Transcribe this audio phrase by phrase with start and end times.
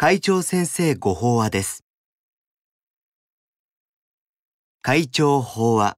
[0.00, 1.84] 会長先生ご法話です。
[4.80, 5.96] 会長法話。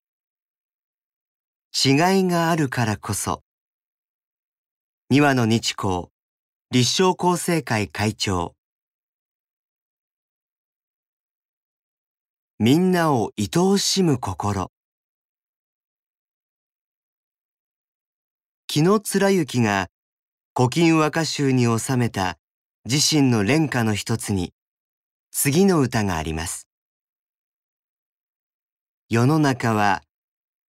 [1.84, 3.42] 違いがあるからこそ。
[5.10, 6.06] 二話の日光、
[6.71, 8.54] 立正厚生会会長。
[12.58, 14.72] みんなを愛おしむ心。
[18.66, 19.88] 紀貫之が
[20.56, 22.39] 古今和歌集に収めた
[22.92, 24.52] 自身の連歌の一つに
[25.30, 26.66] 次の歌があります。
[29.08, 30.02] 世の中は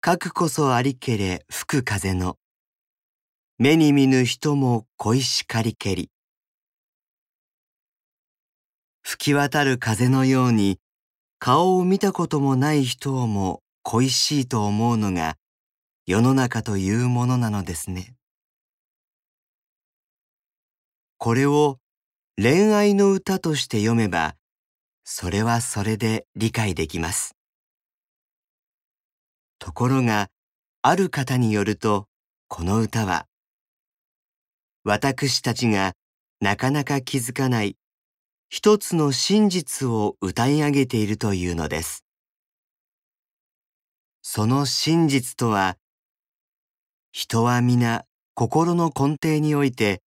[0.01, 2.37] 核こそありけれ吹く風の
[3.57, 6.11] 目に見ぬ人も恋しかりけり
[9.01, 10.77] 吹き渡る風のように
[11.39, 15.37] 顔を見たこともない人をも恋しいと思うのが
[16.05, 18.13] 世の中というものなのですね。
[21.17, 21.80] これを
[22.43, 24.35] 恋愛の歌として読めば、
[25.03, 27.35] それはそれで理解できます。
[29.59, 30.31] ところが、
[30.81, 32.07] ある方によると、
[32.47, 33.27] この歌は、
[34.83, 35.93] 私たちが
[36.39, 37.77] なかなか気づかない
[38.49, 42.03] 一つの真実を歌い上げているというのです。
[44.23, 45.77] その真実とは、
[47.11, 50.01] 人は皆心の根底において、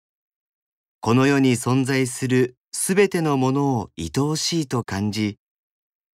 [1.04, 5.36] この世に存在するすべてのものを愛おしいと感じ、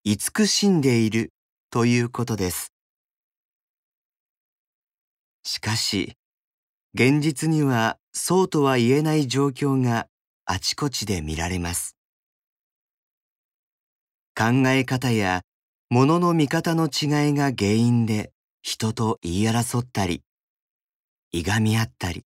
[0.03, 1.33] 慈しんでいる
[1.71, 2.73] ということです。
[5.45, 6.17] しかし、
[6.93, 10.09] 現実にはそうとは言えない状況が
[10.45, 11.97] あちこちで見られます。
[14.37, 15.43] 考え方や
[15.89, 20.25] 物の見方の違いが原因で人と言い争ったり、
[21.31, 22.25] いがみ合ったり、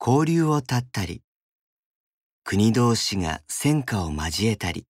[0.00, 1.20] 交流を絶ったり、
[2.48, 4.86] 国同士が戦火を交えたり。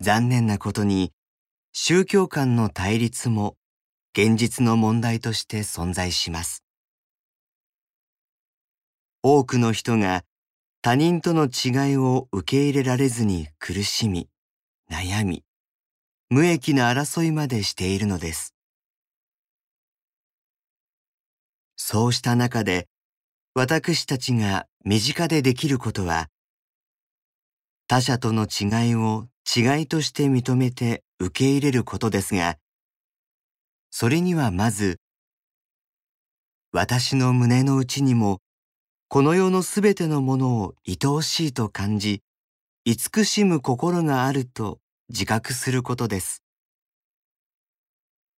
[0.00, 1.12] 残念なことに
[1.72, 3.56] 宗教間の対立も
[4.18, 6.64] 現実の問題として存在します。
[9.22, 10.24] 多くの人が
[10.82, 14.28] 他人との違いを受け入れられずに苦しみ、
[14.90, 15.44] 悩み、
[16.30, 18.56] 無益な争いまでしているのです。
[21.76, 22.88] そうした中で、
[23.62, 26.28] 私たちが身近でできることは、
[27.88, 32.56] 他者との違いを違いとして認めて受け入れることですが、
[33.90, 34.98] それにはまず、
[36.72, 38.38] 私の胸の内にも、
[39.08, 42.22] この世のすべてのものを愛おしいと感じ、
[42.86, 44.78] 慈しむ心があると
[45.10, 46.42] 自覚することです。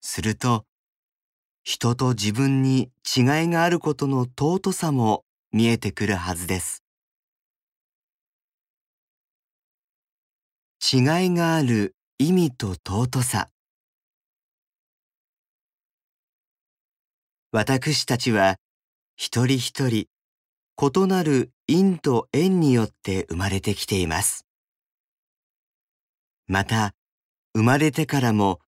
[0.00, 0.64] すると、
[1.64, 6.82] 人と自分に違いがあることの尊さも見えてくるはずです。
[10.92, 13.48] 違いがある意味と尊さ。
[17.52, 18.56] 私たちは
[19.16, 20.08] 一人一人
[20.80, 24.46] 異なる因と縁によって生まれてきています。
[26.48, 26.92] また、
[27.54, 28.58] 生まれてからも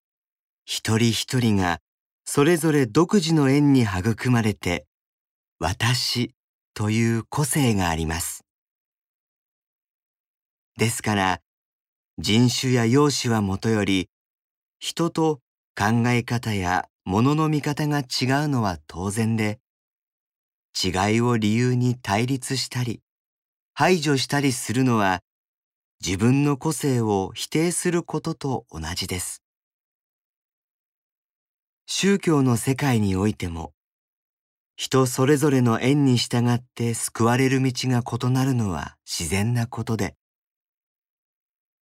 [0.63, 1.81] 一人一人が
[2.25, 4.87] それぞれ独自の縁に育まれて、
[5.59, 6.33] 私
[6.73, 8.43] という個性があります。
[10.77, 11.41] ですから、
[12.17, 14.09] 人種や容姿はもとより、
[14.79, 15.39] 人と
[15.77, 18.05] 考え方や物の見方が違う
[18.47, 19.59] のは当然で、
[20.83, 23.01] 違いを理由に対立したり、
[23.73, 25.21] 排除したりするのは、
[26.05, 29.44] 自分の個性を否定することと同じです。
[31.87, 33.71] 宗教の世界においても、
[34.75, 40.15] 人それぞれの縁に従って救われる道が異なるのは自然なことで、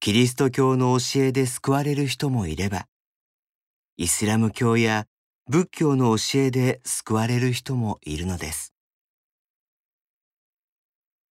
[0.00, 2.86] キリスト教の教えで救われる人もいれば、
[3.98, 5.04] イスラム教や
[5.46, 8.72] 仏教の教えで救われる人もいるのです。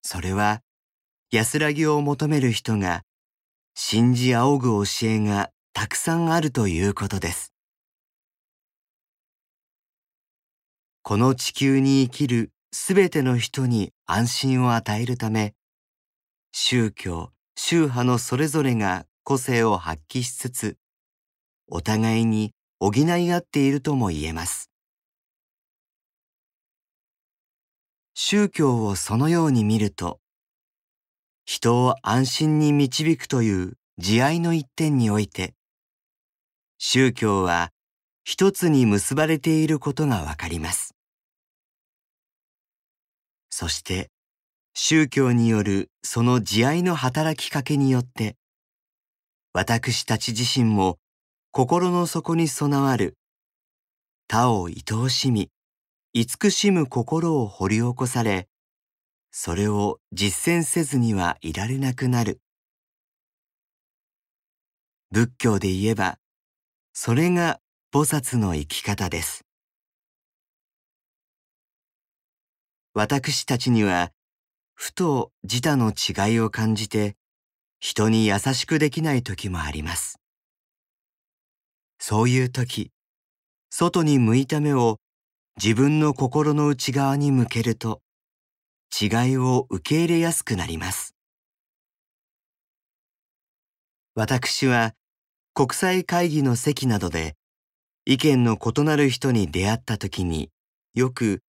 [0.04, 0.62] それは
[1.32, 3.02] 安らぎを求める人が
[3.74, 7.52] 信じ仰ぐ教えがたくさんあるということです。
[11.10, 15.56] この地球に生きるすべての人に安心を与えるため、
[16.52, 20.78] 宗教、宗派のそれぞれが個性を発揮しつつ、
[21.68, 24.70] お互いに補い合っているとも言えます。
[28.14, 30.20] 宗教をそのように見ると、
[31.44, 35.56] 人を安心に導くという慈愛の一点において、
[36.78, 37.72] 宗教は
[38.24, 40.94] 一つに結ばれていることがわかります。
[43.60, 44.10] そして、
[44.74, 48.38] 宗教によるその慈愛の働きかけによって
[49.52, 50.98] 私たち自身も
[51.52, 53.18] 心の底に備わる
[54.30, 55.50] 他を愛おしみ
[56.14, 58.48] 慈しむ心を掘り起こされ
[59.30, 62.40] それを実践せずにはいられなくなる。
[65.12, 66.18] 仏教で言えば
[66.94, 67.60] それが
[67.94, 69.49] 菩薩の生き方です。
[72.94, 74.12] 私たちには
[74.74, 77.16] ふと自他の違いを感じて
[77.80, 80.20] 人に優しくできない時もあります。
[82.00, 82.92] そういう時
[83.70, 84.98] 外に向いた目を
[85.62, 88.02] 自分の心の内側に向けると
[89.00, 91.16] 違いを受け入れやすくなります。
[94.16, 94.94] 私は
[95.54, 97.36] 国際会議の席などで
[98.06, 100.50] 意見の異なる人に出会った時に
[100.96, 101.42] よく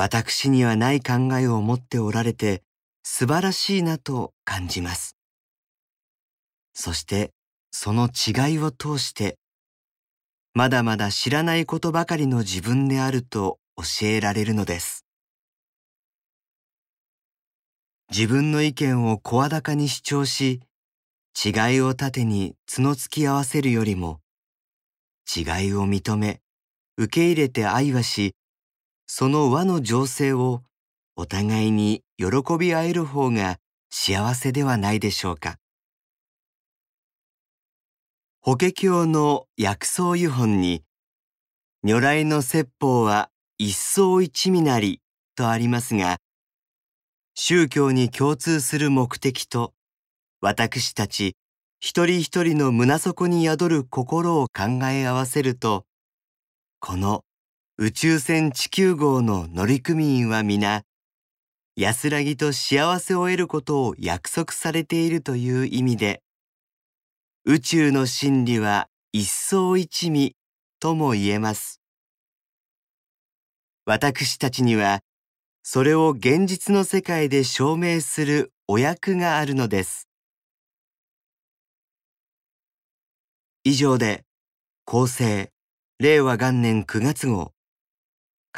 [0.00, 2.62] 私にはない考えを持っておられて
[3.02, 5.16] 素晴らしいなと感じます。
[6.72, 7.32] そして
[7.72, 9.40] その違いを通して
[10.54, 15.04] まだまだ知らないことばかりの自分であると教えられるのです。
[18.08, 20.60] 自分の意見を声高に主張し
[21.44, 24.20] 違いを盾に角突き合わせるよりも
[25.26, 26.40] 違いを認め
[26.96, 28.36] 受け入れて愛はし
[29.10, 30.62] その和の情勢を
[31.16, 32.26] お互いに喜
[32.58, 33.58] び合える方が
[33.90, 35.56] 幸せではないでしょうか。
[38.40, 40.84] 法華経の薬草湯本に
[41.82, 45.00] 如来の説法は一層一味なり
[45.36, 46.18] とありますが
[47.34, 49.72] 宗教に共通する目的と
[50.40, 51.34] 私たち
[51.80, 55.84] 一人一人の胸底に宿る心を考え合わせると
[56.78, 57.24] この
[57.80, 60.82] 宇宙船地球号の乗組員は皆、
[61.76, 66.20] 安らぎと幸せを得ることを約束されているという意味で、
[67.44, 70.34] 宇宙の真理は一層一味
[70.80, 71.80] とも言えます。
[73.84, 74.98] 私たちには、
[75.62, 80.08] それを現実の世界で証明するお役があるのです。
[83.62, 84.24] 以上で、
[84.84, 85.52] 厚生、
[86.00, 87.52] 令和元年9月号、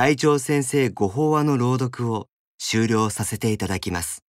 [0.02, 4.24] 会長先生ご法話の朗読を終了させていただきます。